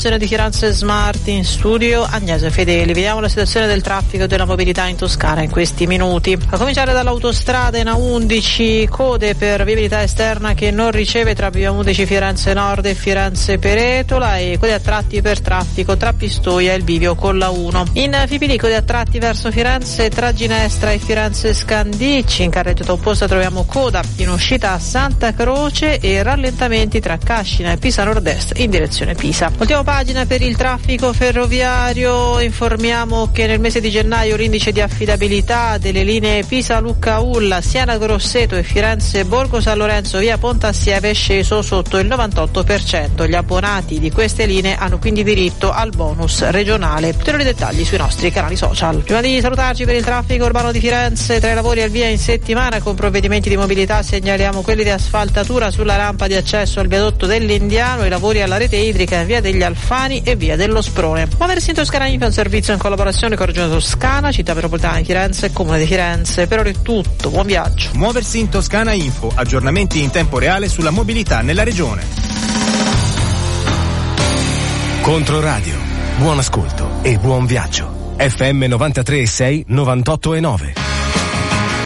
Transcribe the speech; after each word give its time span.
di 0.00 0.28
Firenze 0.28 0.70
Smart 0.70 1.26
in 1.26 1.44
studio 1.44 2.06
Agnese 2.08 2.52
Fedeli. 2.52 2.92
Vediamo 2.92 3.18
la 3.18 3.28
situazione 3.28 3.66
del 3.66 3.82
traffico 3.82 4.22
e 4.22 4.26
della 4.28 4.44
mobilità 4.44 4.86
in 4.86 4.94
Toscana 4.94 5.42
in 5.42 5.50
questi 5.50 5.88
minuti. 5.88 6.38
A 6.50 6.56
cominciare 6.56 6.92
dall'autostrada 6.92 7.78
in 7.78 7.86
A11, 7.86 8.86
code 8.86 9.34
per 9.34 9.64
viabilità 9.64 10.04
esterna 10.04 10.54
che 10.54 10.70
non 10.70 10.92
riceve 10.92 11.34
tra 11.34 11.50
via 11.50 11.72
11 11.72 12.06
Firenze 12.06 12.54
Nord 12.54 12.86
e 12.86 12.94
Firenze 12.94 13.58
Peretola 13.58 14.38
e 14.38 14.56
code 14.60 14.74
a 14.74 14.78
tratti 14.78 15.20
per 15.20 15.40
traffico 15.40 15.96
tra 15.96 16.12
Pistoia 16.12 16.74
e 16.74 16.76
il 16.76 16.84
bivio 16.84 17.16
con 17.16 17.36
la 17.36 17.50
1. 17.50 17.86
In 17.94 18.22
Fipili 18.28 18.56
code 18.56 18.76
a 18.76 18.82
tratti 18.82 19.18
verso 19.18 19.50
Firenze 19.50 20.10
tra 20.10 20.32
Ginestra 20.32 20.92
e 20.92 21.00
Firenze 21.00 21.52
Scandicci. 21.52 22.44
In 22.44 22.50
carreggiata 22.50 22.92
opposta 22.92 23.26
troviamo 23.26 23.64
coda 23.64 24.00
in 24.18 24.28
uscita 24.28 24.74
a 24.74 24.78
Santa 24.78 25.34
Croce 25.34 25.98
e 25.98 26.22
rallentamenti 26.22 27.00
tra 27.00 27.18
Cascina 27.18 27.72
e 27.72 27.78
Pisa 27.78 28.04
Nord-Est 28.04 28.60
in 28.60 28.70
direzione 28.70 29.14
Pisa. 29.16 29.50
Ultimo 29.58 29.86
pagina 29.88 30.26
per 30.26 30.42
il 30.42 30.54
traffico 30.54 31.14
ferroviario 31.14 32.40
informiamo 32.40 33.30
che 33.32 33.46
nel 33.46 33.58
mese 33.58 33.80
di 33.80 33.88
gennaio 33.88 34.36
l'indice 34.36 34.70
di 34.70 34.82
affidabilità 34.82 35.78
delle 35.78 36.02
linee 36.02 36.44
Pisa-Lucca-Ulla, 36.44 37.62
Siena-Grosseto 37.62 38.54
e 38.54 38.62
Firenze-Borgo 38.62 39.62
San 39.62 39.78
Lorenzo 39.78 40.18
via 40.18 40.36
Pontassieve 40.36 41.08
è 41.08 41.14
sceso 41.14 41.62
sotto 41.62 41.96
il 41.96 42.06
98%. 42.06 43.26
Gli 43.26 43.34
abbonati 43.34 43.98
di 43.98 44.10
queste 44.10 44.44
linee 44.44 44.76
hanno 44.76 44.98
quindi 44.98 45.24
diritto 45.24 45.72
al 45.72 45.88
bonus 45.88 46.46
regionale. 46.50 47.14
Ulteriori 47.16 47.44
dettagli 47.44 47.82
sui 47.82 47.96
nostri 47.96 48.30
canali 48.30 48.56
social. 48.56 49.02
Prima 49.04 49.22
di 49.22 49.40
salutarci 49.40 49.86
per 49.86 49.94
il 49.94 50.04
traffico 50.04 50.44
urbano 50.44 50.70
di 50.70 50.80
Firenze, 50.80 51.40
tra 51.40 51.50
i 51.50 51.54
lavori 51.54 51.80
al 51.80 51.88
via 51.88 52.08
in 52.08 52.18
settimana 52.18 52.82
con 52.82 52.94
provvedimenti 52.94 53.48
di 53.48 53.56
mobilità 53.56 54.02
segnaliamo 54.02 54.60
quelli 54.60 54.82
di 54.82 54.90
asfaltatura 54.90 55.70
sulla 55.70 55.96
rampa 55.96 56.26
di 56.26 56.34
accesso 56.34 56.78
al 56.78 56.88
viadotto 56.88 57.24
dell'Indiano, 57.24 58.04
i 58.04 58.10
lavori 58.10 58.42
alla 58.42 58.58
rete 58.58 58.76
idrica 58.76 59.20
in 59.20 59.26
via 59.26 59.40
degli 59.40 59.62
Alfani 59.62 59.76
Alfani 59.78 60.22
e 60.24 60.34
via 60.34 60.56
dello 60.56 60.82
Sprone. 60.82 61.28
Muoversi 61.38 61.70
in 61.70 61.76
Toscana 61.76 62.06
Info 62.06 62.24
è 62.24 62.26
un 62.26 62.32
servizio 62.32 62.72
in 62.72 62.78
collaborazione 62.78 63.36
con 63.36 63.46
Regione 63.46 63.70
Toscana, 63.70 64.32
Città 64.32 64.52
Metropolitana 64.52 64.98
di 64.98 65.04
Firenze 65.04 65.46
e 65.46 65.52
Comune 65.52 65.78
di 65.78 65.86
Firenze. 65.86 66.46
Per 66.46 66.58
ora 66.58 66.68
è 66.68 66.74
tutto, 66.82 67.30
buon 67.30 67.46
viaggio. 67.46 67.90
Muoversi 67.94 68.40
in 68.40 68.48
Toscana 68.48 68.92
Info, 68.92 69.30
aggiornamenti 69.32 70.02
in 70.02 70.10
tempo 70.10 70.38
reale 70.38 70.68
sulla 70.68 70.90
mobilità 70.90 71.40
nella 71.40 71.62
regione. 71.62 72.04
Controradio, 75.00 75.76
buon 76.18 76.38
ascolto 76.38 76.98
e 77.02 77.16
buon 77.18 77.46
viaggio. 77.46 78.14
FM 78.18 78.64
93 78.64 79.26
6 79.26 79.64
98 79.68 80.34
e 80.34 80.40
9. 80.40 80.87